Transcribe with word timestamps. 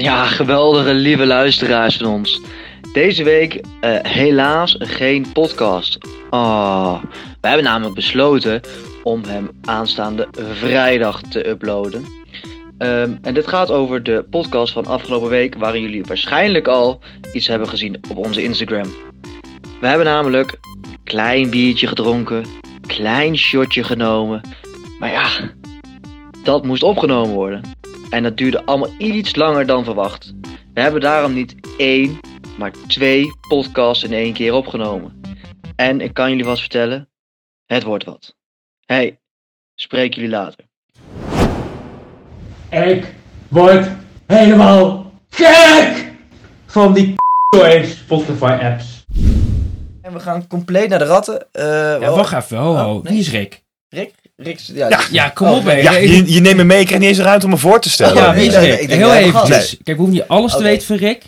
Ja, 0.00 0.24
geweldige 0.24 0.94
lieve 0.94 1.26
luisteraars 1.26 1.96
van 1.96 2.06
ons. 2.06 2.40
Deze 2.92 3.24
week 3.24 3.60
eh, 3.80 3.96
helaas 4.02 4.76
geen 4.78 5.32
podcast. 5.32 5.98
Oh, 6.30 7.02
we 7.40 7.48
hebben 7.48 7.64
namelijk 7.64 7.94
besloten 7.94 8.60
om 9.02 9.24
hem 9.24 9.50
aanstaande 9.64 10.28
vrijdag 10.32 11.22
te 11.22 11.48
uploaden. 11.48 12.04
Ehm, 12.78 13.16
en 13.22 13.34
dit 13.34 13.48
gaat 13.48 13.70
over 13.70 14.02
de 14.02 14.24
podcast 14.30 14.72
van 14.72 14.86
afgelopen 14.86 15.28
week, 15.28 15.54
waarin 15.54 15.82
jullie 15.82 16.04
waarschijnlijk 16.04 16.68
al 16.68 17.00
iets 17.32 17.46
hebben 17.46 17.68
gezien 17.68 18.00
op 18.10 18.16
onze 18.16 18.42
Instagram. 18.42 18.88
We 19.80 19.86
hebben 19.86 20.06
namelijk 20.06 20.58
klein 21.04 21.50
biertje 21.50 21.86
gedronken, 21.86 22.44
klein 22.86 23.38
shotje 23.38 23.84
genomen. 23.84 24.40
Maar 24.98 25.10
ja, 25.10 25.28
dat 26.44 26.64
moest 26.64 26.82
opgenomen 26.82 27.34
worden. 27.34 27.78
En 28.10 28.22
dat 28.22 28.36
duurde 28.36 28.64
allemaal 28.64 28.90
iets 28.98 29.34
langer 29.36 29.66
dan 29.66 29.84
verwacht. 29.84 30.32
We 30.74 30.80
hebben 30.80 31.00
daarom 31.00 31.32
niet 31.34 31.54
één, 31.78 32.18
maar 32.58 32.72
twee 32.86 33.26
podcasts 33.48 34.04
in 34.04 34.12
één 34.12 34.32
keer 34.32 34.52
opgenomen. 34.52 35.20
En 35.76 36.00
ik 36.00 36.14
kan 36.14 36.28
jullie 36.30 36.44
vast 36.44 36.60
vertellen, 36.60 37.08
het 37.66 37.82
wordt 37.82 38.04
wat. 38.04 38.36
Hey, 38.86 39.18
spreek 39.74 40.14
jullie 40.14 40.30
later. 40.30 40.64
Ik 42.70 43.14
word 43.48 43.88
helemaal 44.26 45.12
gek 45.30 46.12
van 46.66 46.92
die 46.92 47.14
Spotify 47.84 48.58
apps. 48.62 49.04
En 50.02 50.12
we 50.12 50.20
gaan 50.20 50.46
compleet 50.46 50.88
naar 50.88 50.98
de 50.98 51.04
ratten. 51.04 51.46
Eh, 51.52 51.64
Ja, 52.00 52.10
wacht 52.10 52.32
even. 52.34 52.56
Ho, 52.58 52.74
ho. 52.76 52.94
Oh, 52.96 53.02
nee. 53.02 53.12
Wie 53.12 53.20
is 53.20 53.30
Rick? 53.30 53.62
Rick? 53.88 54.14
Rick 54.42 54.58
ja, 54.58 54.88
Ja, 54.88 55.00
Ja, 55.10 55.28
kom 55.28 55.48
Oh, 55.48 55.56
op. 55.56 55.64
Ja, 55.64 55.92
je, 55.96 56.32
je 56.32 56.40
neemt 56.40 56.56
me 56.56 56.64
mee, 56.64 56.80
ik 56.80 56.86
krijg 56.86 57.00
niet 57.00 57.08
eens 57.10 57.18
ruimte 57.18 57.44
om 57.46 57.50
me 57.52 57.58
voor 57.58 57.80
te 57.80 57.90
stellen. 57.90 58.14
Ja, 58.22 58.34
wie 58.34 58.50
nee, 58.50 58.86
Heel 58.86 59.08
gaan. 59.08 59.16
eventjes. 59.16 59.68
Kijk, 59.70 59.84
we 59.84 59.92
hoeven 59.92 60.14
niet 60.14 60.28
alles 60.28 60.56
te 60.56 60.62
weten 60.62 60.86
van 60.86 60.96
Rick. 60.96 61.22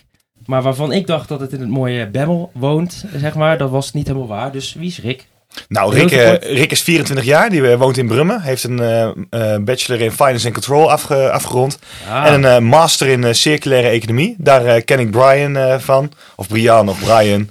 Maar 0.46 0.62
waarvan 0.62 0.92
ik 0.92 1.06
dacht 1.06 1.28
dat 1.28 1.40
het 1.40 1.52
in 1.52 1.60
het 1.60 1.68
mooie 1.68 2.06
Bemmel 2.10 2.50
woont, 2.54 3.04
zeg 3.16 3.34
maar, 3.34 3.58
dat 3.58 3.70
was 3.70 3.92
niet 3.92 4.06
helemaal 4.06 4.28
waar. 4.28 4.52
Dus 4.52 4.74
wie 4.74 4.88
is 4.88 4.98
Rick? 5.00 5.26
Nou, 5.68 5.94
Rick, 5.94 6.10
eh. 6.10 6.56
Rick 6.56 6.70
is 6.70 6.82
24 6.82 7.24
jaar, 7.24 7.50
die 7.50 7.70
eh, 7.70 7.78
woont 7.78 7.96
in 7.98 8.06
Brummen. 8.06 8.40
Heeft 8.42 8.64
een 8.64 8.80
eh, 9.30 9.56
bachelor 9.60 10.00
in 10.00 10.10
Finance 10.12 10.44
and 10.46 10.54
Control 10.54 10.90
afge- 10.90 11.30
afgerond. 11.30 11.78
Ah, 12.10 12.26
En 12.26 12.42
een 12.44 12.64
master 12.64 13.06
in 13.08 13.34
circulaire 13.34 13.88
economie. 13.88 14.34
Daar 14.38 14.82
ken 14.82 14.98
ik 14.98 15.10
Brian 15.10 15.80
van. 15.80 16.12
Of 16.36 16.48
Brian 16.48 16.88
of 16.88 16.98
Brian. 17.00 17.48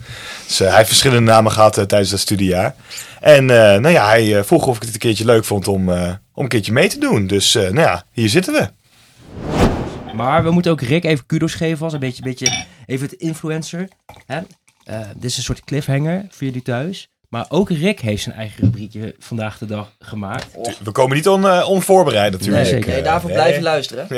Dus 0.48 0.60
hij 0.60 0.76
heeft 0.76 0.88
verschillende 0.88 1.32
namen 1.32 1.52
gehad 1.52 1.78
eh, 1.78 1.84
tijdens 1.84 2.12
dat 2.12 2.20
studiejaar. 2.20 2.76
En 3.20 3.46
nou 3.46 3.90
ja, 3.90 4.08
hij 4.08 4.44
vroeg 4.44 4.66
of 4.68 4.76
ik 4.76 4.82
het 4.84 4.94
een 4.94 5.00
keertje 5.00 5.26
leuk 5.26 5.46
vond 5.46 5.68
om, 5.68 5.90
om 6.34 6.44
een 6.44 6.48
keertje 6.48 6.72
mee 6.72 6.88
te 6.90 7.00
doen. 7.00 7.28
Dus 7.28 7.54
nou 7.54 7.80
ja, 7.80 8.04
hier 8.12 8.30
zitten 8.30 8.54
we. 8.54 8.68
Maar 10.16 10.44
we 10.44 10.52
moeten 10.52 10.72
ook 10.72 10.82
Rick 10.82 11.04
even 11.04 11.26
kudos 11.26 11.54
geven 11.54 11.84
als 11.84 11.94
een 11.94 12.00
beetje, 12.00 12.24
beetje 12.24 12.66
even 12.86 13.10
het 13.10 13.16
influencer. 13.20 13.88
Hè? 14.26 14.40
Dit 15.16 15.24
is 15.24 15.38
een 15.38 15.44
soort 15.44 15.64
cliffhanger 15.64 16.26
voor 16.30 16.48
jullie 16.48 16.62
thuis. 16.62 17.10
Maar 17.32 17.46
ook 17.50 17.70
Rick 17.70 18.00
heeft 18.00 18.24
zijn 18.24 18.36
eigen 18.36 18.64
rubriekje 18.64 19.16
vandaag 19.20 19.58
de 19.58 19.66
dag 19.66 19.96
gemaakt. 20.00 20.48
We 20.84 20.92
komen 20.92 21.16
niet 21.16 21.28
on, 21.28 21.48
eh, 21.48 21.70
onvoorbereid 21.70 22.32
natuurlijk. 22.32 22.64
Nee, 22.64 22.72
zeker. 22.72 22.92
Nee, 22.92 23.02
daarvoor 23.02 23.30
Eh, 23.30 23.36
blijf 23.36 23.56
je 23.56 23.62
luisteren. 23.62 24.08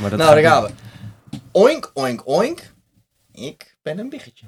Maar 0.00 0.10
dat 0.10 0.18
nou, 0.18 0.34
daar 0.34 0.42
gaan 0.44 0.62
we. 0.62 0.70
Oink, 1.52 1.90
oink, 1.94 2.22
oink. 2.24 2.72
Ik 3.32 3.76
ben 3.82 3.98
een 3.98 4.08
biggetje. 4.08 4.46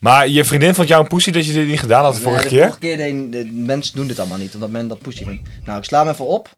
Maar 0.00 0.28
je 0.28 0.44
vriendin 0.44 0.74
vond 0.74 0.88
jou 0.88 1.02
een 1.02 1.08
poesie 1.08 1.32
dat 1.32 1.46
je 1.46 1.52
dit 1.52 1.66
niet 1.66 1.80
gedaan 1.80 2.04
had 2.04 2.14
de 2.14 2.20
vorige 2.20 2.40
Nee, 2.42 2.50
keer? 2.50 2.60
De 2.60 2.72
vorige 2.72 2.96
keer, 2.96 3.30
de, 3.30 3.44
de 3.44 3.52
mensen 3.52 3.96
doen 3.96 4.06
dit 4.06 4.18
allemaal 4.18 4.38
niet, 4.38 4.54
omdat 4.54 4.70
men 4.70 4.88
dat 4.88 4.98
pussy 4.98 5.24
vindt. 5.24 5.48
Nou, 5.64 5.78
ik 5.78 5.84
sla 5.84 5.98
hem 6.02 6.12
even 6.12 6.26
op. 6.26 6.48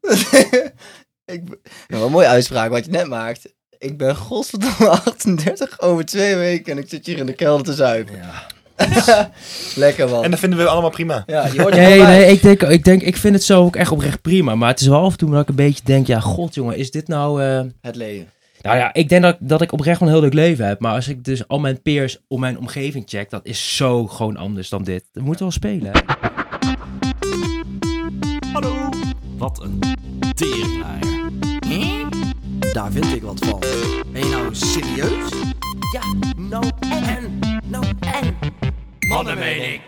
ik, 1.24 1.42
ja, 1.86 1.96
wat 1.96 2.02
een 2.02 2.10
mooie 2.10 2.26
uitspraak 2.26 2.70
wat 2.70 2.84
je 2.84 2.90
net 2.90 3.06
maakt. 3.06 3.54
Ik 3.78 3.96
ben 3.98 4.16
godverdomme 4.16 4.88
38 5.04 5.80
over 5.80 6.04
twee 6.04 6.34
weken 6.36 6.72
en 6.72 6.78
ik 6.78 6.88
zit 6.88 7.06
hier 7.06 7.18
in 7.18 7.26
de 7.26 7.32
kelder 7.32 7.66
te 7.66 7.74
zuipen. 7.74 8.14
Ja. 8.16 8.46
Lekker 9.76 10.08
man. 10.08 10.24
En 10.24 10.30
dat 10.30 10.38
vinden 10.40 10.58
we 10.58 10.66
allemaal 10.68 10.90
prima. 10.90 11.22
ja, 11.26 11.46
je 11.46 11.60
hoort 11.62 11.74
Nee, 11.74 11.98
bij. 11.98 12.06
nee, 12.18 12.32
ik 12.32 12.42
denk, 12.42 12.62
ik 12.62 12.84
denk, 12.84 13.02
ik 13.02 13.16
vind 13.16 13.34
het 13.34 13.44
zo 13.44 13.62
ook 13.64 13.76
echt 13.76 13.90
oprecht 13.90 14.20
prima. 14.22 14.54
Maar 14.54 14.68
het 14.68 14.80
is 14.80 14.86
wel 14.86 15.00
af 15.04 15.12
en 15.12 15.18
toe 15.18 15.30
dat 15.30 15.42
ik 15.42 15.48
een 15.48 15.54
beetje 15.54 15.84
denk, 15.84 16.06
ja, 16.06 16.20
god 16.20 16.54
jongen, 16.54 16.76
is 16.76 16.90
dit 16.90 17.08
nou... 17.08 17.42
eh, 17.42 17.60
Het 17.80 17.96
leven. 17.96 18.28
Nou 18.62 18.78
ja, 18.78 18.94
ik 18.94 19.08
denk 19.08 19.22
dat, 19.22 19.36
dat 19.40 19.62
ik 19.62 19.72
oprecht 19.72 20.00
wel 20.00 20.08
een 20.08 20.14
heel 20.14 20.22
leuk 20.22 20.32
leven 20.34 20.66
heb. 20.66 20.80
Maar 20.80 20.92
als 20.94 21.08
ik 21.08 21.24
dus 21.24 21.48
al 21.48 21.58
mijn 21.58 21.82
peers 21.82 22.18
om 22.28 22.40
mijn 22.40 22.58
omgeving 22.58 23.04
check, 23.08 23.30
dat 23.30 23.46
is 23.46 23.76
zo 23.76 24.06
gewoon 24.06 24.36
anders 24.36 24.68
dan 24.68 24.84
dit. 24.84 25.04
Dat 25.12 25.22
moet 25.24 25.38
wel 25.38 25.50
spelen, 25.50 25.92
hè? 25.92 26.25
Daar 32.76 32.92
vind 32.92 33.14
ik 33.14 33.22
wat 33.22 33.38
van. 33.38 33.60
Ben 34.12 34.24
je 34.24 34.30
nou 34.30 34.54
serieus? 34.54 35.32
Ja, 35.92 36.02
nou 36.36 36.70
en, 36.80 37.38
nou 37.64 37.84
en. 38.00 38.36
Mannenmening. 39.08 39.80